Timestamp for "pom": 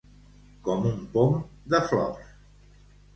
1.17-1.35